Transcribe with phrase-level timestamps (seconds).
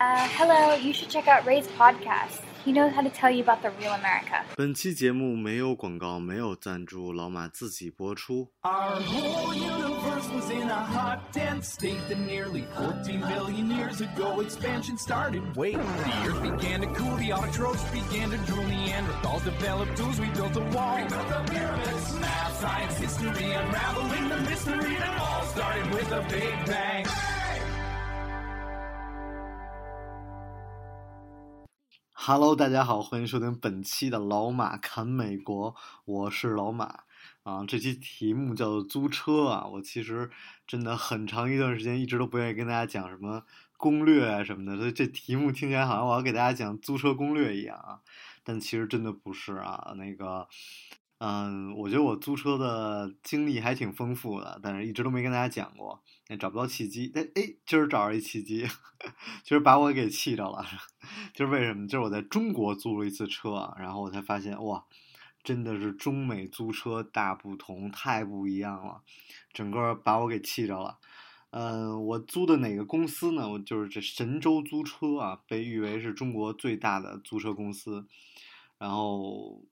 [0.00, 2.40] Uh, hello, you should check out Ray's podcast.
[2.64, 4.42] He knows how to tell you about the real America.
[4.56, 8.48] 本期节目没有广告，没有赞助，老马自己播出。
[8.62, 14.40] Our whole universe was in a hot, dense state that nearly 14 billion years ago
[14.40, 15.42] expansion started.
[15.56, 20.26] Wait, the earth began to cool, the autotrophs began to drool, Neanderthals developed tools, we
[20.30, 20.96] built a wall.
[20.96, 26.20] We built the pyramids, math, science, history, unraveling the mystery that all started with a
[26.28, 27.06] big bang.
[32.32, 37.00] Hello，大家好，欢迎收听本期的老马侃美国，我是老马
[37.42, 37.64] 啊。
[37.66, 40.30] 这期题目叫做租车啊，我其实
[40.64, 43.42] 真的很长一段时间一直都不愿意跟大家讲什么
[43.76, 47.98] 攻略啊什么的，所以这题目听起来好像我要给大家讲租车攻略一样啊，
[48.44, 49.92] 但其实真的不是啊。
[49.96, 50.46] 那个，
[51.22, 57.12] 嗯，我觉得我租车的经历还挺丰富的，但是一直都没跟大家讲过，也找不到契机。
[57.14, 58.66] 但哎，今儿找着一契机，
[59.44, 60.64] 就是把我给气着了。
[61.34, 61.86] 就是为什么？
[61.86, 64.82] 就是我在中国租了一次车，然后我才发现哇，
[65.44, 69.02] 真的是中美租车大不同，太不一样了，
[69.52, 70.96] 整个把我给气着了。
[71.50, 73.46] 嗯，我租的哪个公司呢？
[73.50, 78.06] 我就是这神州租车啊，被誉为是中国最大的租车公司。
[78.78, 79.62] 然后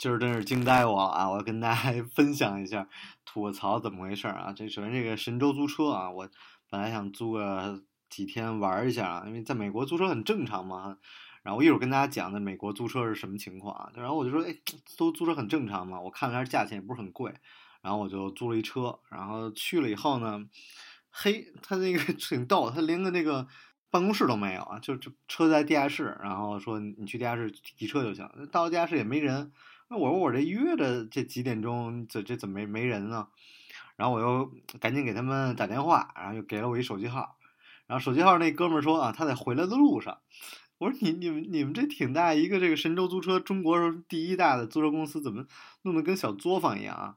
[0.00, 1.28] 今儿真是惊呆我了啊！
[1.28, 2.88] 我跟大家 分享一下
[3.26, 4.50] 吐个槽怎么回事啊？
[4.56, 6.26] 这首先这个神州租车啊，我
[6.70, 7.84] 本来想租个。
[8.08, 10.96] 几天玩一下啊，因为在美国租车很正常嘛。
[11.44, 13.92] 然后我一会儿跟大家讲的美国租车是什么情况啊。
[13.94, 14.52] 然后我就说，哎，
[14.96, 16.00] 都租车很正常嘛。
[16.00, 17.32] 我看了下价钱也不是很贵，
[17.82, 18.98] 然后我就租了一车。
[19.10, 20.44] 然后去了以后呢，
[21.12, 23.46] 嘿，他那个 挺逗，他连个那个
[23.90, 26.18] 办公室都没有啊，就就车在地下室。
[26.20, 28.28] 然后说你去地下室提车就行。
[28.50, 29.52] 到了地下室也没人。
[29.92, 33.26] 那我说我这约的这几点钟，这这怎么没没人呢？
[33.96, 37.36] 然后我又赶紧给他们打电话，然后又给了我一手机号。
[37.88, 40.18] 然后手机号那哥们儿说啊，他在回来的路上。
[40.78, 43.76] 我说你你们你们这挺大一个这个神州租车，中国
[44.08, 45.46] 第一大的租车公司，怎么
[45.82, 47.16] 弄得跟小作坊一样啊？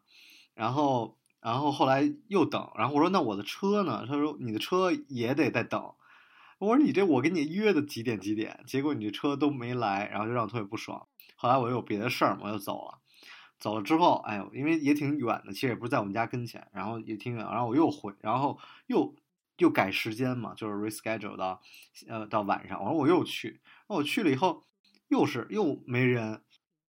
[0.56, 4.08] 然后然后后来又等，然后我说那我的车呢？
[4.08, 5.94] 他说你的车也得再等。
[6.58, 11.06] 我说你这我给你约的几点几点，结果你这车都没来，然后就让我特别不爽。
[11.44, 13.00] 后来我有别的事儿，我就走了。
[13.60, 19.14] 走了之后，哎呦，因为也挺远的，其实也不是在我们家跟前，然后也挺远，然后我又回，然后又。
[19.58, 21.62] 又改时间嘛，就是 reschedule 到，
[22.08, 22.84] 呃，到晚上。
[22.84, 24.64] 我说我又去，那我去了以后，
[25.10, 26.42] 又是又没人。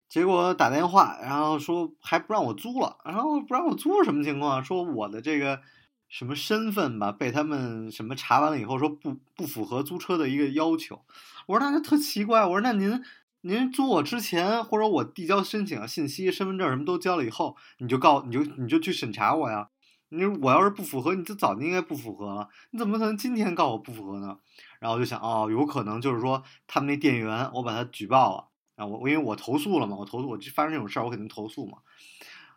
[0.08, 4.64] 结果打电话，然后说还不让我租了，然后不让我租什么情况？
[4.64, 5.64] 说我的这个
[6.08, 11.04] 什么身份吧，被他们什么查完了以后，说不不符合租车的一个要求。
[11.48, 13.04] 我说那就特奇怪，我说那您
[13.42, 19.70] 您租我之前，或者我递交申请信息、身份证什么都交了以后，你就告你就你就去审查我呀。
[20.10, 24.38] 你我要是不符合，你这早就应该不符合了，你怎么可能今天告我不符合呢？
[24.80, 31.78] 然后就想，哦，有可能就是说他们那店员，我把他举报了啊，我我因为我投诉了嘛，我投诉我就发生这种事儿，我肯定投诉嘛。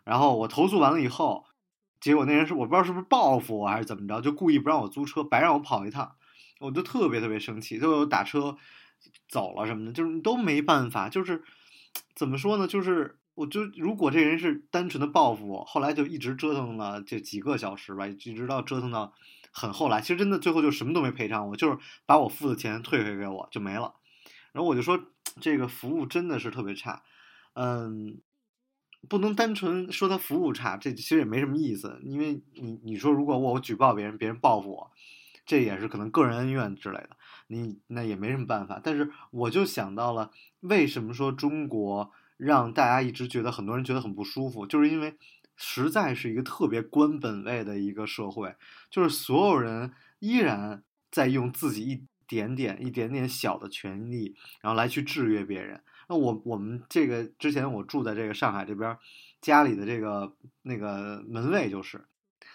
[0.03, 1.45] 然后我投诉完了以后，
[2.01, 6.15] 结果那人是我不知道是不是报复我还是怎么着，就故意不让我租车，白让我跑一趟，
[6.59, 8.57] 我就特别特别生气，就打车
[9.27, 11.43] 走了什么的，就是都没办法，就是
[12.15, 13.19] 怎么说呢，就是。
[13.35, 19.13] 我就如果这人是单纯的报复我，后来就一直折腾了这几个小时吧，一直到折腾到
[19.51, 23.95] 很后来，其实真的最后就什么都没赔偿我，就是把我付的钱退回给我就没了。
[24.53, 24.97] 然后我就说
[25.41, 27.03] 这个服务真的是特别差，
[27.55, 28.21] 嗯，
[29.09, 34.91] 不能单纯说他服务差，这其实也没什么意思，因为你你说如果我举报别人，别人报复我，
[35.45, 37.09] 这也是可能个人恩怨之类的，
[37.47, 38.79] 你那也没什么办法。
[38.83, 42.11] 但是我就想到了，为什么说中国？
[42.37, 45.15] 让大家一直觉得很多人觉得很不舒服，就是因为
[45.55, 48.53] 实在是一个特别官本位的一个社会，
[48.89, 55.81] 就是所有人依然在用自己一点点、一点点小的权利，然后来去制约别人。
[56.09, 58.97] 那我我们这个之前我住在这个上海这边，
[59.39, 62.03] 家里的这个那个门卫就是，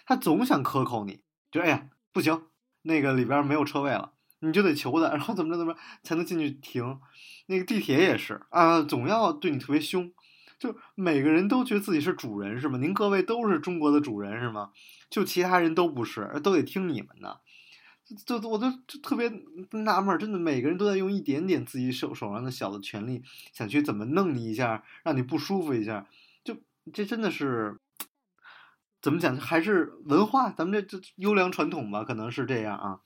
[0.05, 2.43] 他总想克扣你，就哎呀不行，
[2.83, 6.99] 那个里边没有车位了，你就得求他，然后怎么着怎么着才能进去停。
[7.45, 10.11] 那个地铁也是啊，总要对你特别凶，
[10.59, 12.77] 就每个人都觉得自己是主人是吗？
[12.77, 14.71] 您各位都是中国的主人是吗？
[15.09, 17.39] 就其他人都不是，都得听你们的。
[18.25, 19.31] 就我都就特别
[19.71, 23.23] 纳闷，真的每个人都在用一点点自己手手上的小的权利，
[23.53, 26.07] 想去怎么弄你一下，让你不舒服一下。
[26.43, 26.57] 就
[26.91, 27.79] 这真的是
[29.01, 29.37] 怎么讲？
[29.37, 32.99] 还是文化，咱们这这优良传统吧，可能是这样啊。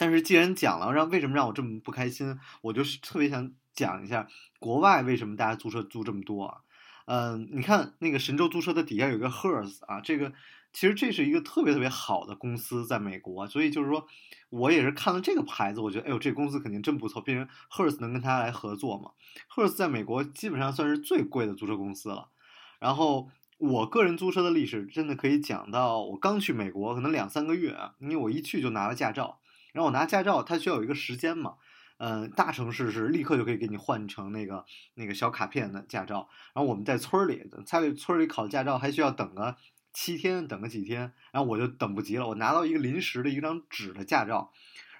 [0.00, 2.38] 但是既然讲了，让为什么让我这么不开心？
[2.62, 4.26] 我就是特别想讲一下
[4.58, 6.60] 国外为什么大家租车租这么多啊？
[7.04, 10.32] 嗯，你看那个神州租车的底下有个 Hers 啊，这个
[10.72, 14.06] 其实这是一个特别特别好的公司，在美国，所以就是说
[14.48, 19.10] 我也是看了这个牌子，我觉得哎呦，这公司肯定真不错，毕竟 Hertz 能跟他来合作嘛。
[19.54, 22.30] Hertz 在美国基本上算是最贵的租车公司了。
[22.78, 29.40] 然后我个人租车的历史真的可以讲到我刚去美国，可能两三个月啊，因为我一去就拿了驾照，
[29.72, 31.56] 然后我拿驾照，它需要有一个时间嘛。
[32.02, 34.64] 嗯，大城市是立刻就可以给你换成那个
[34.94, 39.58] 那个小卡片的驾照，然后我们在村里，在村里考驾照还需要等个
[39.92, 44.50] 七天，等个几天，然后我就等不及了，我拿到一个临时的一张纸的驾照，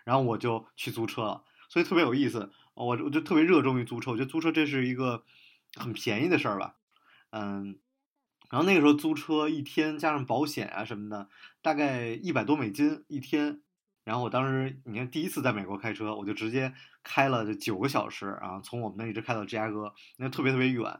[0.04, 5.24] 然后我就去租车了，所以特别有意思，我我就特别热衷于租车，我觉得租车这是一个
[5.76, 6.74] 很便宜的事儿吧，
[7.30, 7.78] 嗯，
[8.50, 11.30] 然后那个时候租车一天加上保险啊什么的，
[11.62, 13.62] 大概一百多美金一天。
[14.10, 16.74] 然后我当时，你看第一次在美国开车，我就直接
[17.04, 20.98] 开了这九个小时啊，从我们那一直开到芝加哥，那特别特别远，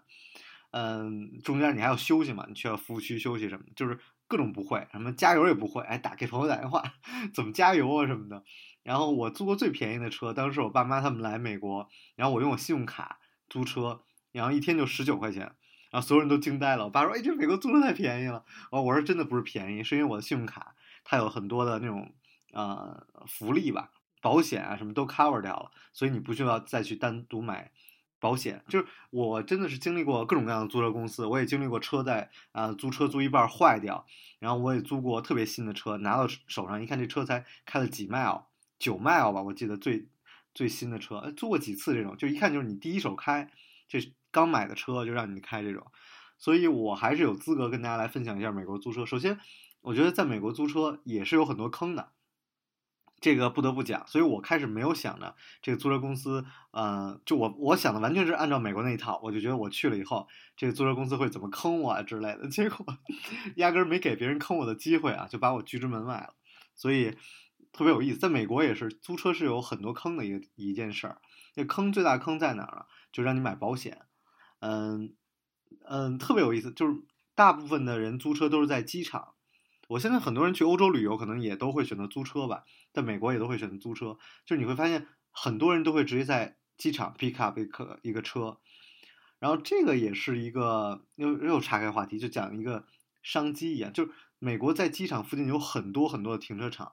[0.71, 3.99] 嗯，中间你还要休息嘛，你去到服务区休息什么，就是
[4.29, 6.85] 各种不会，什么加油也不会，哎，打给朋友打电话
[7.35, 8.45] 怎么加油啊什么的。
[8.85, 13.19] 然后我租过最便宜的车，当时我爸妈他们来美国，然后我用我信用卡
[13.49, 15.41] 租车，然后一天就十九块钱，
[15.91, 16.85] 然后所有人都惊呆了。
[16.85, 22.15] 我爸说：“哎，这美国租车太便宜了。”哦，我说真的不是便宜，是因为我的信用卡它有很多的那种。
[22.52, 27.70] 呃，福利吧，保险啊，什么都 cover 掉了，所以你不需要再去单独买
[28.19, 28.64] 保险。
[28.69, 34.06] 就是我真的是经历过各种各样的租车公司，我也经历过车在啊租车租一半坏掉，
[34.38, 38.44] 然后我也租过特别新的车，拿到手上一看，这车才开了几 mile，
[38.79, 40.08] 九 mile 吧，我记得最
[40.55, 43.50] 最新的车，租过几次这种，就一看就是你第一手开，
[43.88, 43.99] 这
[44.31, 45.87] 刚买的车就让你开这种，
[46.38, 49.06] 所以我还是有资格跟大家来分享一下美国租车。
[49.06, 49.38] 首先，
[49.81, 52.11] 我觉得在美国租车也是有很多坑的。
[53.20, 60.26] 这个不得不讲，所以我开始没有想着这个租车公司，呃，就我我想的完全是按照美国那一套，我就觉得我去了以后，
[60.56, 62.87] 这个租车公司会怎么坑我啊之类的， 结果
[63.56, 66.34] 压根儿没给别人坑我的机会啊，就把我拒之门外了。
[66.75, 67.17] 所以
[67.72, 71.20] 特别有意思，在美国也是租车是有很多坑的一一件事儿。
[71.56, 72.84] 那坑最大坑在哪儿呢？
[73.12, 74.02] 就让你买保险，
[74.61, 75.14] 嗯
[75.87, 76.94] 嗯，特别有意思，就是
[77.34, 79.34] 大部分的人租车都是在机场。
[79.90, 84.19] 我现在很多人去欧洲旅游，可能也都会选择租车吧，在美国也都会选择租车。
[84.46, 88.60] 就是你会发现，很多人都会直接在机场 pick up 一个一个车，
[89.40, 92.87] 然后这个也是一个又又岔开话题，就讲一个
[93.20, 93.92] 商机一样。
[93.92, 96.92] 就是美国在机场附近有很多很多的停车场，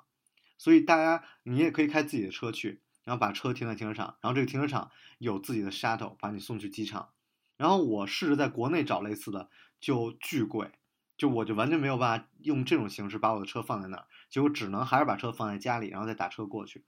[0.57, 4.89] 所以大家你也可以开自己的车去，然后把车停在停车场，然后这个停车场
[5.19, 7.09] 有自己的 shuttle 把你送去机场。
[7.57, 10.71] 然后我试着在国内找类似的，就巨贵。
[11.18, 16.86] 就我就完全没有办法用这种形式把我的车放在那儿，结果只能还是把车放在家里，然后再打车过去。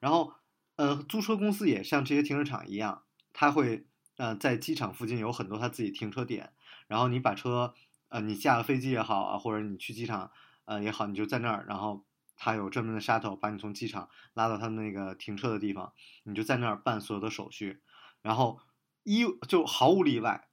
[0.00, 0.32] 然后，
[0.76, 3.02] 呃，租车公司也像这些停车场一样，
[3.32, 6.54] 他会呃在机场附近有很多他自己停车点，
[6.88, 7.74] 然后你把车
[8.08, 10.32] 呃你下了飞机也好啊，或者你去机场
[10.64, 12.04] 呃也好，你就在那儿，然后
[12.36, 15.92] 他有专门的 shuttle 把你从机场拉到他那个停车的地方，
[16.24, 17.82] 你就在那儿办所有的手续，
[18.22, 18.58] 然后
[19.04, 20.48] 一就毫无例外。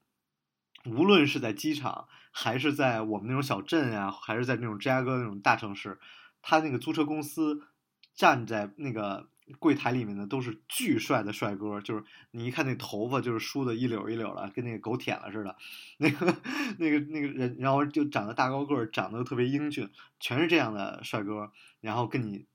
[0.86, 5.98] 无论是在机场，还是在我们那种小镇呀，还是在那种芝加哥那种大城市，
[6.42, 7.62] 他那个租车公司
[8.14, 9.28] 站在那个
[9.58, 15.56] 柜台里面的都是巨帅的帅哥，就是你一看那头发就是梳的一绺一绺的，跟那个狗舔了似的，
[15.98, 16.36] 那个
[16.78, 19.90] 那个那个人，然后就长得大高个儿，长得特别英俊，
[20.20, 21.50] 全是这样的帅哥，
[21.80, 22.46] 然后跟你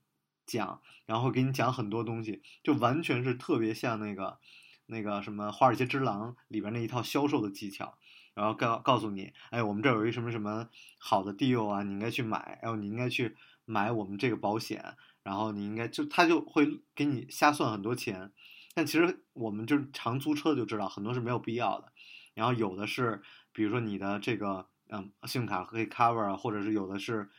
[0.46, 4.38] 讲，然后给你讲很多东西，就完全是特别像那个
[4.86, 7.98] 那个什么《华尔街之狼》里边那一套销售的技巧。
[8.36, 18.30] 然后告告诉你，哎，我们这儿有一什么什么好的 deal 啊，你应该去买，然后你应该去买我们这个保险，然后你应该就他就会给你瞎算很多钱，
[18.74, 21.90] 但其实我们就是常租车就知道，很多是没有必要的，
[22.34, 27.30] 然后有的是，比如说你的这个嗯信用卡可以 cover 啊，或者是有的是，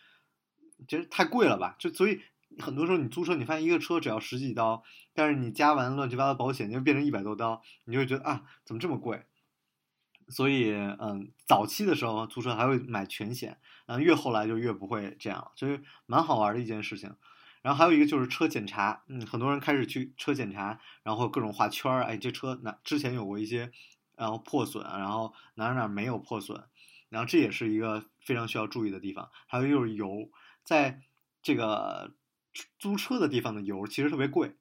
[0.87, 2.21] 其实太贵了吧，就所以
[2.57, 9.23] 很多时候你租车，你发现一个车只要十几刀，但是你加完乱七八糟保险就变成一百多刀，你就会觉得啊，怎么这么贵？
[10.29, 17.15] 所以，嗯，早期的时候租车还会买全险，嗯，越后来就越不会这样了，所以蛮好玩的一件事情。
[17.61, 23.71] 然后还有一个就是车检查，嗯，很多人开始去车检查，然后各种画圈儿，哎，这车哪之前有过一些，
[24.15, 26.63] 然后破损，然后哪哪没有破损，
[27.09, 29.29] 然后这也是一个非常需要注意的地方。
[29.47, 30.29] 还有就是油，
[30.63, 31.01] 在
[31.41, 32.13] 这个
[32.79, 34.55] 租车的地方的油其实特别贵。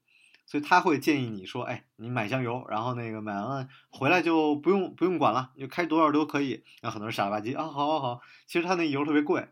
[0.46, 6.62] 所以他会建议你说，哎，你买箱油，然后那个买完了回来就不用不用管了，就开多少都可以。
[6.80, 9.48] 然后很多人傻了吧唧啊，好好好，其实他那油特别贵。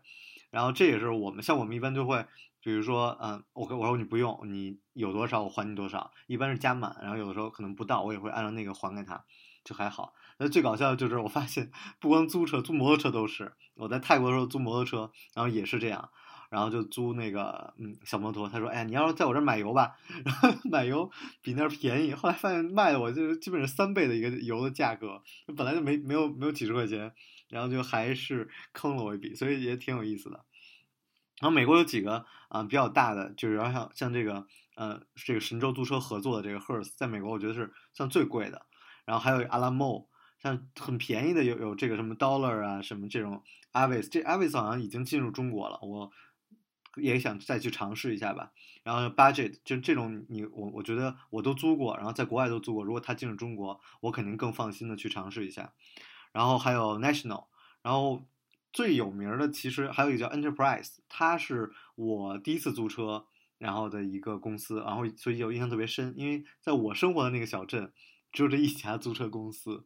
[0.49, 2.25] 然后这也是我们像我们一般就会，
[2.61, 9.23] 比如说，嗯，我我说你不用，你有多少我还你多少，一般是加满，然后有的时候可能不到，我也会按照那个还给他。
[9.65, 10.13] 就还好。
[10.37, 13.53] 那最搞笑的就是我发现，不光租车，租摩托车都是。
[13.73, 16.11] 我在泰国的时候租摩托车，然后也是这样，
[16.49, 18.47] 然后就租那个嗯小摩托。
[18.49, 21.09] 他说：“哎呀，你要是在我这儿买油吧， 然后买油
[21.41, 25.21] 比那儿便宜。”后来发现卖的我就是基本上三倍的一个油的价格，
[25.57, 27.13] 本来就没没有没有几十块钱，
[27.49, 30.45] 然后就还是坑了我一笔，所以也挺有意思的。
[31.41, 38.65] 然后美国有几个啊、比较大的，就是要像像这个呃这个神州租车合作的这个 Hertz，在美国我觉得是算最贵的。
[39.03, 40.07] 然后还有阿拉莫，
[40.41, 46.11] 像很便宜的有有这个什么 Dollar 啊，什么这种 Avis，这 Avis 好像已经进入中国了，我
[46.97, 48.51] 也想再去尝试一下吧。
[48.83, 55.73] 然后 Budget 就这种你我我觉得我都租过，然后在国外都租过，如果它进入中国，我肯定更放心的去尝试一下。
[56.31, 57.45] 然后还有 National，
[57.81, 58.25] 然后
[58.73, 63.25] 最有名的其实还有一个叫 Enterprise，它是我第一次租车
[63.57, 67.93] 然后的一个公司，然后所以有印象特别深，因为在我生活的那个小镇
[68.31, 69.85] 只有这一家租车公司，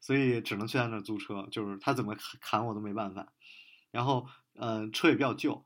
[0.00, 3.32] 所以只能去他那租车，就是他怎么砍我都没办法。
[3.90, 5.64] 然后，嗯，车也比较旧。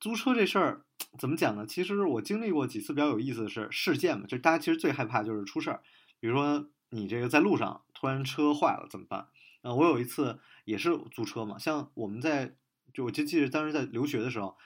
[0.00, 0.84] 租车这事儿
[1.18, 1.66] 怎么讲呢？
[1.66, 5.82] 其实我经历过几次比较有意思的事事件嘛，就是大家其实最害怕就是出事儿，
[6.20, 9.28] 比如说你这个在路上突然车坏了怎么办？
[9.62, 12.54] 呃，我有一次也是租车嘛，像我们在
[12.92, 14.56] 就我就记得当时在留学的时候，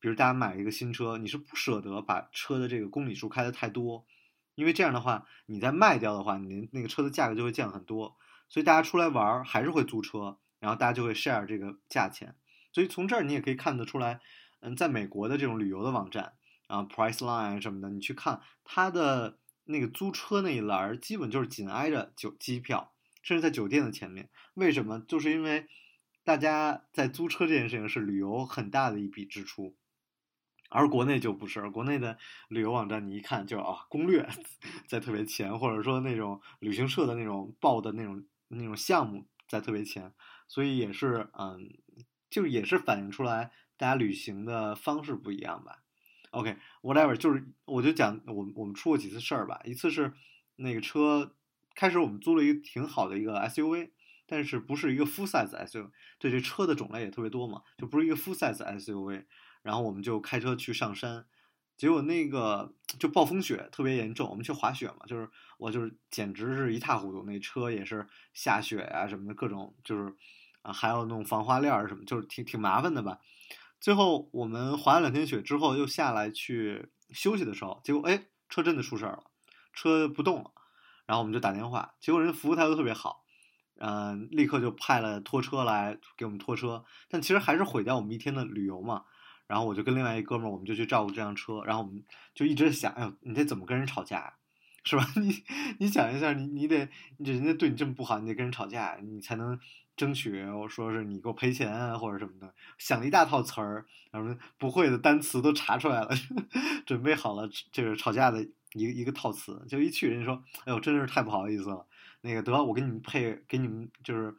[0.00, 4.04] 比如大家买一个新车，你是不舍得把车的这个公里数开的太多，
[4.56, 8.16] 因为这样的话，你再卖掉的话，你那个车的价格就会降很多，
[8.48, 12.34] 所以大家出来玩儿还是会租车，然后大家就会 share 这个价钱，
[12.72, 14.20] 所以从这儿你也可以看得出来，
[14.60, 16.34] 嗯，在美国的这种旅游的网站
[16.66, 24.30] 啊，Priceline 什么的，你去看它的那个租车那一栏，基本就是紧挨着酒机票，甚至在酒店的前面。
[24.54, 25.00] 为什么？
[25.00, 25.66] 就是因为
[26.24, 29.76] 大家在租车这件事情是旅游很大的一笔支出。
[30.70, 34.28] 而国内就不是，国内的旅游网站你一看就啊，攻略
[34.86, 40.12] 在特别前，或者说那种旅行社的那种报的那种那种项目在特别前，
[40.46, 41.70] 所以也是嗯，
[42.28, 45.82] 就也是反映出来大家旅行的方式不一样吧。
[46.32, 50.12] OK，whatever，、就是我就讲我们我们出过几次事儿吧，一次是
[50.56, 51.34] 那个车
[51.74, 53.92] 开始我们租了一个挺好的一个 SUV，
[54.26, 59.24] 但是不是一个 full size SUV，对这车的种类也特别多嘛，就不是一个 full size SUV。
[59.62, 61.26] 然后我们就开车去上山，
[61.76, 70.14] 结果那个就暴风雪特别严重，我们去滑雪嘛，就是我就是简直是一塌糊涂，那车也是下雪啊、什么的，各种就是
[70.62, 73.18] 啊还要弄防滑链儿什么，就是挺挺麻烦的吧。
[73.80, 79.24] 最后我们滑了两天雪之后，又下来去休息的时候，结果哎车真的出事儿了，
[79.72, 80.52] 车不动了，
[81.06, 83.24] 然后我们就打电话，结果人服务态度特别好。
[83.80, 89.04] 嗯、立刻就派了拖车来给我们拖车，但其实还是毁掉我们一天的旅游嘛。
[89.46, 92.02] 然后我就跟另外一哥们儿，我们就去照顾这辆车，然后我们
[92.34, 94.34] 就一直想，哎呦，你得怎么跟人吵架呀、
[94.82, 95.06] 是吧？
[95.22, 95.44] 你
[95.78, 99.56] 你想一下，你你得人家对你这么不好，你得跟人吵架，你才能
[99.98, 106.08] 争取，我说是你给我赔钱啊或者什么的，想了一大套词儿，然后不会的单词都查出来了，
[106.86, 111.86] 准备好了这个吵架的一一个套词，就一去人家说，哎呦，真是太不好意思了，
[112.22, 114.34] 那个得我给你们配，给你们就是。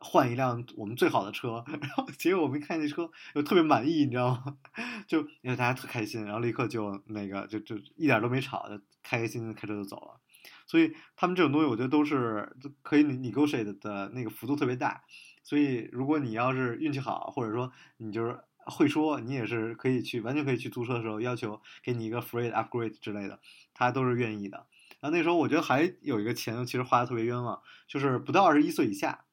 [0.00, 4.56] 换一辆我们最好的车，然后结果我们一看那车又特别满意，你知道吗？
[5.08, 10.20] 就因为大家特开心，然后立刻就那个就就一点都没吵，就开开心心开车就走了。
[10.68, 15.02] 所以他们这种东西，我觉得都是可以 negotiate 的那个幅度特别大。
[15.42, 23.40] 所以如果你要是运气好，或者说你就是会说，你也是可以去完全可以去租车的时候要求给你一个 free upgrade 之类的，
[23.74, 24.66] 他都是愿意的。
[25.00, 29.24] 然后那时候我觉得还有一个钱其实花的特别冤枉，就是不到二十一岁以下。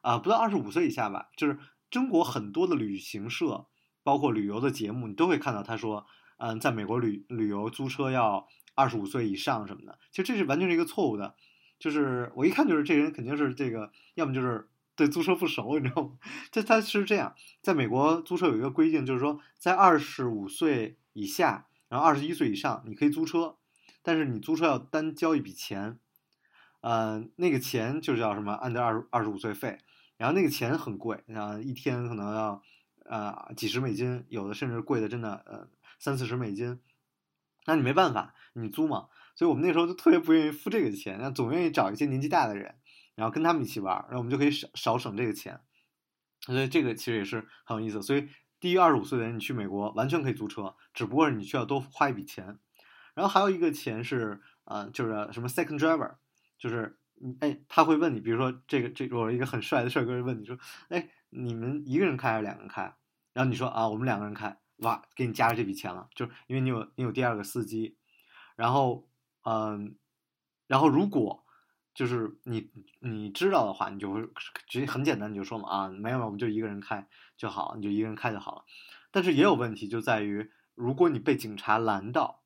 [0.00, 1.58] 啊，不到二十五岁以下吧，就是
[1.90, 3.66] 中国很多的旅行社，
[4.04, 6.06] 包括旅游的节目，你都会看到他说，
[6.36, 8.46] 嗯，在美国旅旅游租车要
[8.78, 9.98] 二十五岁以上什么的。
[10.12, 11.34] 其实这是完全是一个错误的，
[11.78, 16.18] 就是我一看就是这人肯定是这个，要么就是对租车不熟，你知道吗？
[16.52, 23.56] 这他是这样，在美国租车有一个规定，就是说在二十五岁以下，然后二十一岁以上你可以租车，
[24.02, 25.98] 但是你租车要单交一笔钱，
[26.80, 29.78] 呃，那个钱就叫什么按照二二十五岁费。
[30.16, 32.60] 然后那个钱很贵，然后一天可能要
[33.04, 35.68] 呃几十美金，有的甚至贵的真的呃
[36.00, 36.80] 三四十美金。
[37.68, 39.06] 那你没办法，你租嘛。
[39.36, 42.74] 所以我们那时候就特别不愿意付这个钱，那总愿意找一些年纪大的人，
[43.14, 45.60] 然后跟他们一起玩，然后我们就可以少少省这个钱。
[46.40, 48.02] 所以这个其实也是很有意思。
[48.02, 52.58] 所以低于二十五岁的人，你去美国完全可以租车，只不过你需要多花一笔钱。
[53.14, 56.16] 然后还有一个钱是呃就是什么 second driver，
[56.58, 56.98] 就是。
[57.40, 60.56] 哎，他会问你，比如说这个这我一个很帅的帅哥问你说，
[60.88, 62.94] 哎，你们一个人开还是两个人开？
[63.32, 67.96] 然后你说啊，我们两个人开，哇，给你加了这笔钱了，就是因为你有你有第二个司机。
[68.56, 69.08] 然后
[69.44, 69.96] 嗯，
[70.66, 71.44] 然后如果
[71.94, 72.70] 就是你
[73.00, 74.22] 你知道的话，你就会
[74.68, 78.64] 直接很简单，你就说嘛啊，没有没有，我们就一个人开就好，你就一个人开就好了。
[79.10, 82.42] 但是也有问题，就在于如果你被警察拦到，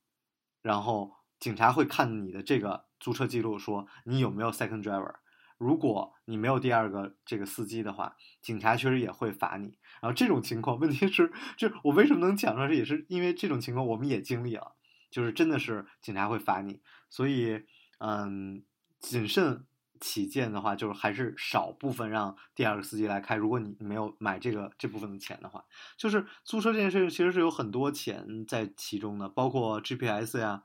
[0.63, 5.17] 然后警察会看你的这个租车记录，说你有没有 second driver。
[5.63, 9.79] 如果你没有第二个这个司机的话，警察确实也会罚你。
[10.01, 14.75] 然后这种情况，问题是，就我为什么能讲出来，也是因为这种情况我们也经历了，
[15.09, 16.81] 就是真的是警察会罚你。
[17.09, 17.63] 所以，
[17.99, 18.65] 嗯，
[18.99, 19.65] 谨慎
[20.01, 23.37] 起见的话，就是还是少部分让第二个司机来开。
[23.37, 25.65] 如果你没有买这个这部分的钱的话，
[25.97, 30.65] 就是租车这件事情其实是有很多钱在其中的，包括 GPS 呀。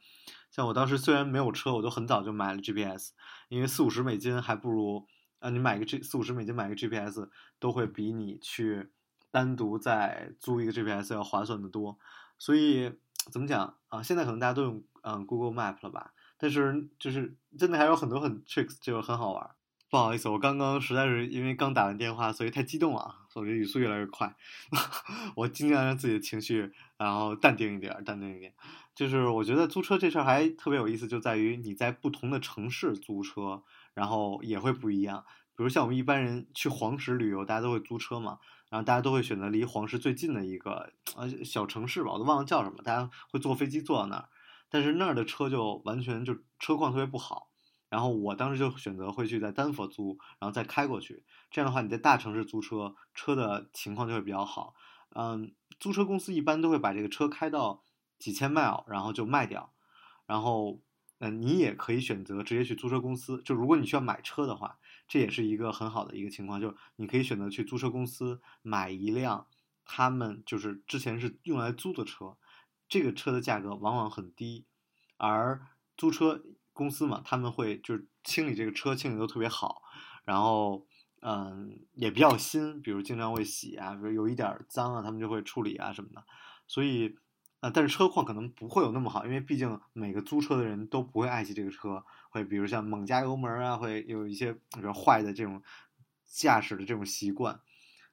[0.58, 3.12] 像我当时虽然没有车，我都很早就买了 GPS，
[3.48, 5.06] 因为四五十美金还不如
[5.38, 8.90] 啊，你买个 G 四五十美金买个 GPS 都会比你去
[9.30, 12.00] 单独再租一个 GPS 要划算的多。
[12.40, 12.92] 所以
[13.32, 14.02] 怎么讲啊？
[14.02, 16.14] 现在可能大家都用嗯 Google Map 了吧？
[16.40, 19.52] 但是就是真的还有很多很 tricks，就很好玩。
[19.92, 24.36] 不好意思，我刚刚实在是因为刚打完电话，所以太激动了，所以语速越来越快。
[25.38, 28.56] 我尽量让自己的情绪然后淡定一点，淡定一点。
[28.98, 33.62] 就是我觉得租车这事儿还特别有意思，就在于你在不同的城市租车，
[33.94, 35.24] 然后也会不一样。
[35.56, 38.40] 比如像我们一般人去黄石旅游，大家都会租车嘛，
[38.72, 44.30] 然后大家都会选择离黄石最近的一个呃小城市吧，我都忘了叫什么，大家会坐飞机坐到那儿，
[44.68, 47.52] 但是那儿的车就完全就车况特别不好。
[47.90, 51.24] 然后我当时就选择会去在丹佛租，然后再开过去。
[51.52, 54.74] 这样的话，你在大城市租车，车的情况就会比较好。
[55.16, 57.84] 嗯，租车公司一般都会把这个车开到。
[58.20, 59.74] 几千 mile，然后就卖掉，
[60.26, 60.80] 然后，
[61.20, 63.42] 嗯，你也可以选择直接去租车公司。
[63.44, 69.48] 就如果你需要买车的话，这也是一个很好的一个情况，就你可以选择去租车公司买一辆
[69.86, 72.38] 他们就是之前是用来租的车，
[72.90, 74.66] 这个车的价格往往很低，
[75.18, 76.44] 而租车
[76.74, 79.82] 公司嘛，他们会就是清理这个车，清理都特别好，
[80.26, 80.86] 然后，
[81.22, 86.24] 嗯，也比较新，比如经常会洗啊，比如有一点脏啊，他们就会处理啊什么的，
[86.68, 87.18] 所以。
[87.60, 95.64] 啊，但是车况可能不会有那么好，因为毕竟每个租车的人都不会爱惜这个车，会比如像猛加油门啊，会有一些比较坏的这种
[96.26, 97.60] 驾驶的这种习惯，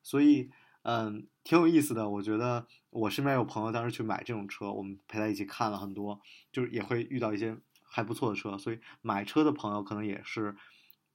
[0.02, 0.50] 所以
[0.82, 2.08] 嗯，挺有意思的。
[2.08, 10.56] 我觉得我身边有朋友当时去买这种车，我们陪他一起看了很多，就是也会遇到一些还不错的车，所以买车的朋友可能也是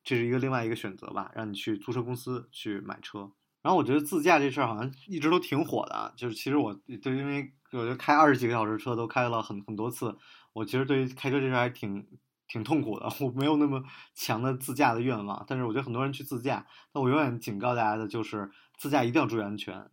[0.03, 3.31] 这是一个另外一个选择吧，让你去租车公司去买车。
[3.61, 10.15] 然后我觉得自驾这事儿好像一直都挺火的，就是其实我就因为我觉得开二十几个小时车都开了很很多次，
[10.53, 12.05] 我其实对于开车这事儿还挺
[12.47, 13.83] 挺痛苦的， 我没有那么
[14.15, 15.43] 强的自驾的愿望。
[15.47, 19.89] 但是我觉得很多人去自驾，那我永远警告大家的就是自驾一定要注意安全，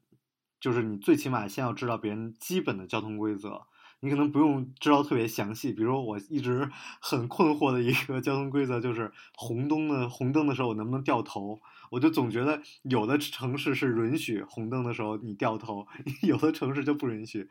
[0.60, 3.66] 就是你最起码先要知道别人基本的交通规则。
[4.06, 6.70] 你可能不用知道特别详细，比如我一直
[7.02, 11.60] 很困惑的一个交通规则就是红灯的红灯的时候我能不能掉头？
[11.90, 15.88] 我就总觉得有的城市是允许红灯的时候你掉头，
[16.22, 17.48] 有的城市就不允许。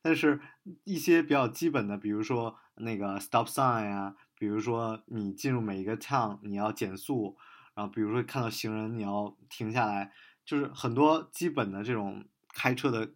[0.00, 0.40] 但是
[0.84, 7.36] 一些比较基本的，比如说那个 stop sign 呀，比如说你进入每一个 town 你要减速，
[7.74, 10.12] 然后比如说看到行人你要停下来，
[10.44, 13.10] 就是很多基本的这种开车的，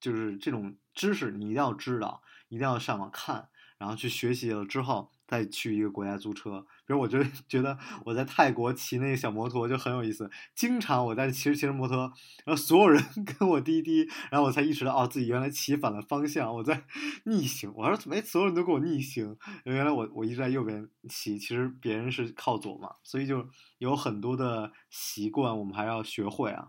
[0.00, 0.74] 就是这种。
[0.94, 6.66] 知识你一定要知道，一定要上网看，然后去学习了之后再去一个国家租车。
[6.86, 10.30] 比如，我觉得 觉得我在泰国骑那个小摩托就很有意思。
[10.54, 12.12] 经常我在骑着骑着摩托，
[12.44, 13.02] 然后所有人
[13.38, 16.84] 跟我滴滴，然后我才意识到哦，自己原来骑反了方向，我在
[17.24, 17.72] 逆行。
[17.74, 19.36] 我说怎么所有人都跟我逆行？
[19.64, 22.90] 原来我我一直在右边骑，其实别人是靠左嘛。
[23.02, 26.68] 所以就有很多的习惯，我们还要学会啊。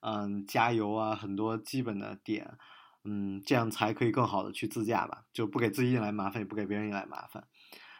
[0.00, 2.58] 嗯，加油啊，很多基本的点。
[3.04, 7.44] 嗯，这样才可以更好的去自驾吧，就不给自己引来麻烦，也不给别人引来麻烦。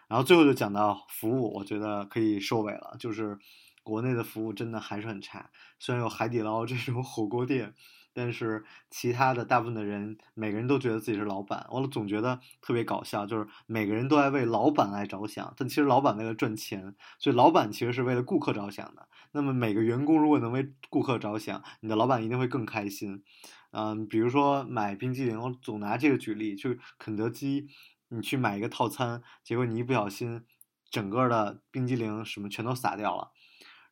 [0.09, 2.97] 然后最后就讲到服务，我觉得可以收尾了。
[2.99, 3.39] 就是
[3.83, 7.75] 国内的服务真的还是很差，虽然有海底捞这种火锅店，
[8.13, 19.09] 但是其他的大部分的人，每个人都觉得自己是老板，我总觉得特别搞笑，就是每个人都在为老板来着想，但其实老板为了赚钱，所以老板其实是为了顾客着想的。
[19.33, 23.25] 那么每个员工如果能为顾客着想，你的老板一定会更开心。
[23.73, 27.67] 嗯，比如说买冰激凌，我总拿这个举例，就肯德基，
[28.09, 30.45] 你去买一个套餐，结果你一不小心，
[30.91, 33.33] 整个的冰激凌什么全都洒掉了，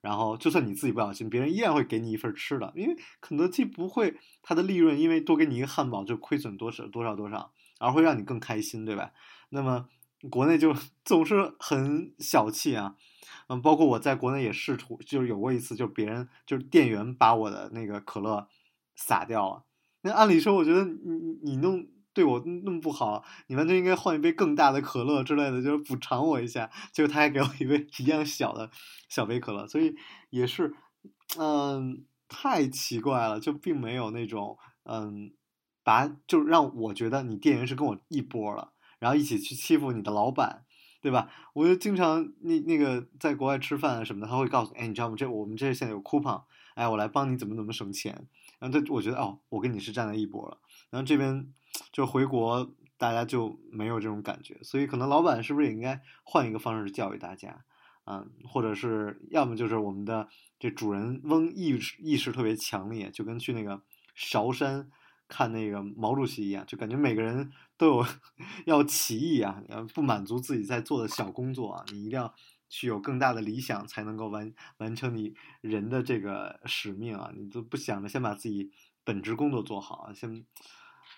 [0.03, 9.13] 然后就算你自己不小心，别人依然会给你一份吃的，因为肯德基不会它的利润因为多给你一个汉堡就亏损多少多少多少，而会让你更开心，对吧？
[9.49, 9.89] 那么
[10.31, 12.97] 国内就 总是很小气啊，
[13.49, 18.47] 嗯，包括我在国内也试图，就是有过一次，就别人就是店员把我的那个可乐
[18.95, 19.65] 洒掉了。
[20.03, 26.71] 那按理说，我觉得你你弄对我那么不好，你完全应该换一杯更大的可乐之类的，就是补偿我一下。
[26.93, 28.71] 结果他还给我一杯一样小的
[29.09, 29.95] 小杯可乐，所以
[30.31, 30.75] 也是，
[31.39, 35.33] 嗯，太奇怪了，就并没有那种嗯，
[35.85, 40.65] 把就让我觉得你店员是跟我一波了，然后一起去欺负你的老板。
[41.03, 41.31] 对吧？
[41.55, 45.15] 我就经常那那个在国外吃饭啊什么的，他会告诉，哎，你知道吗？
[45.17, 46.43] 这我们这现在有 coupon，
[46.75, 48.29] 哎，我来帮你怎么怎么省钱。
[48.61, 50.61] 然后他我觉得哦，我跟你是站在一波了。
[50.91, 51.53] 然后这边
[51.93, 57.65] 就回国，大家就没有这种感觉，所以可能老板是不是也应该换一个方式教育大家
[58.05, 58.25] 啊？
[58.45, 60.29] 或者是要么就是我们的
[60.61, 63.83] 这主人翁意识意识特别强烈，就跟去那个
[64.15, 64.91] 韶山。
[65.33, 68.07] 看那个毛主席一样，就感觉每个人都有
[68.67, 69.63] 要起义啊，
[69.95, 72.35] 不满足自己在做的小工作啊，你一定要
[72.71, 77.31] 去有更大的理想，才能够完完成你人的这个使命啊！
[77.37, 78.73] 你都不想着先把自己
[79.05, 80.47] 本职工作做好，先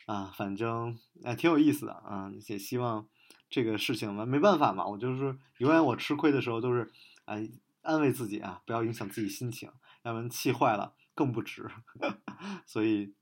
[0.06, 3.06] 啊，反正啊挺有意思的啊，也希望
[3.48, 6.90] 这个事情嘛，没办法嘛，我就是永远我吃亏的时候都是
[7.26, 7.36] 啊
[7.82, 9.70] 安慰自己啊，不要影响自己心情，
[10.02, 11.70] 要不然气坏了更不值，
[12.66, 13.14] 所以。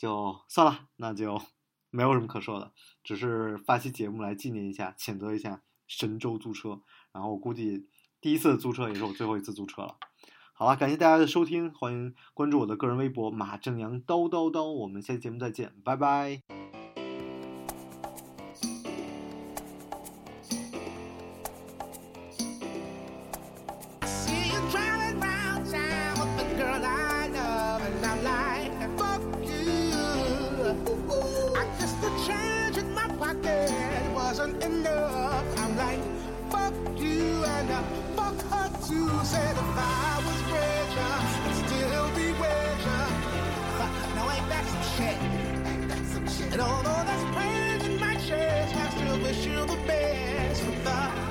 [0.00, 1.42] 就算了，那就
[1.90, 2.72] 没有什么可说的，
[3.04, 6.80] 只是发期节目来纪念一下，谴责一下神州租车。
[7.12, 7.86] 然后我估计
[8.20, 9.96] 第一次租车也是我最后一次租车了。
[10.52, 14.64] 好了，感谢大家的收听，欢迎关注我的个人微博马正阳叨叨叨。
[14.64, 16.59] 我们下期节目再见，拜拜。
[38.90, 41.10] You said if I was richer,
[41.46, 42.84] I'd still be rich.
[44.16, 45.18] Now ain't that some shit?
[45.70, 46.52] Ain't that some shit?
[46.52, 50.62] And although there's pain in my chest, I still wish you the best.
[50.62, 51.29] For the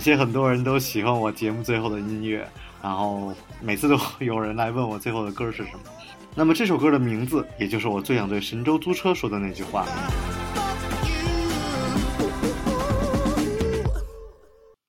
[0.00, 2.50] 感谢很多人都喜欢我节目最后的音乐，
[2.82, 5.80] 然后每次都有人来问我最后的歌是什么。
[6.34, 9.84] 那么这首歌的名字，也就是我最想对神州租车说的那句话。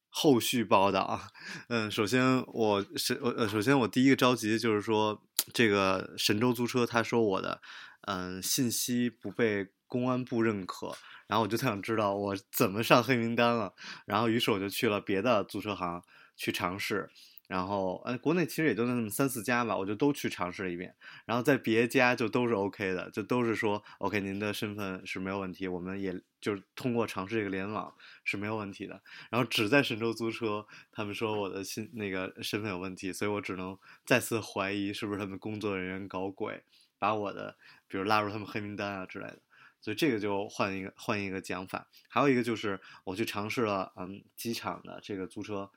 [0.10, 1.20] 后续报道，
[1.68, 5.22] 嗯，首先我是呃，首先我第一个着急就是说，
[5.52, 7.60] 这个神州租车他说我的，
[8.08, 10.96] 嗯，信息不被公安部认可，
[11.28, 13.74] 然后我就想知道我怎么上黑名单了，
[14.06, 16.02] 然后于是我就去了别的租车行
[16.38, 17.10] 去尝试。
[17.50, 20.96] 然后，呃，国内其实也就那么三四家吧，我就都去尝试了一遍。
[21.26, 29.02] 然后在别家就都是 OK 的，就都是说 OK，您的身份是没有问题，我们也就是通过尝试这个联网是没有问题的。
[29.30, 36.64] 然后只在神州租车，他们说我的信那个身份有问题，所以我只能再次怀疑是不是他们工作人员搞鬼，
[36.98, 37.58] 把我的
[37.90, 39.40] 比如拉入他们黑名单啊之类的。
[39.82, 41.88] 所以这个就换一个换一个讲法。
[42.08, 45.70] 还有一个就是我去尝试了，嗯，机场的这个租车。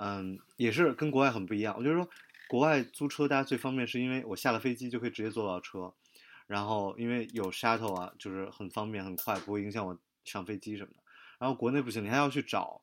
[0.00, 1.74] 嗯，也是跟国外很不一样。
[1.76, 2.08] 我就是说，
[2.48, 5.92] 国外租车大家最方便，是因为我下了飞机就可以直接坐到车，
[6.46, 11.02] 然后因为有 shuttle 啊，就是很方便很快，不会影响我上飞机什么的。
[11.40, 12.80] 然后国内不行，你还要去找，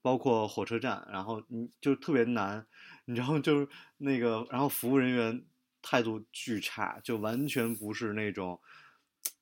[0.00, 2.66] 包括火车站，然后你就特别难，
[3.04, 5.44] 你知道就是那个，然后服务人员
[5.82, 8.58] 态度巨差，就完全不是那种，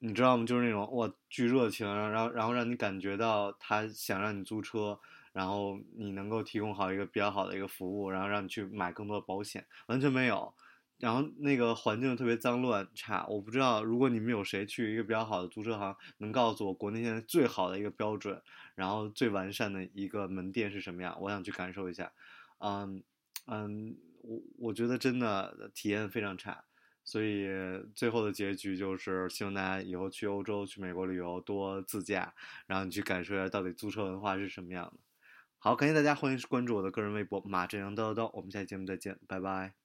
[0.04, 0.44] 你知道吗？
[0.44, 4.98] 就是那种哇巨热情，然后然后让你感觉到他想让你租车。
[5.32, 10.52] 然后你能够提供好一个比较好的一个服务，然后让你去买更多的保险，完全没有。
[10.98, 18.42] 然后那个环境特别脏乱差，我不知道如果你们有谁去一个比较好的租车行，能告诉我国内现在最好的一个标准，
[18.74, 21.16] 然后最完善的一个门店是什么样？
[21.18, 22.12] 我想去感受一下。
[22.58, 23.02] 嗯
[23.46, 26.62] 嗯，我我觉得真的体验非常差，
[27.04, 27.48] 所以
[27.94, 32.32] 最后的结局就是希望大家以后去欧洲、去美国旅游多自驾，
[32.66, 35.00] 然后你去感受一下到底租车文化是什么样的。
[35.58, 39.81] 好，感谢大家，欢迎关注我的个人微博马振阳叨叨叨，我们下期节目再见，拜拜。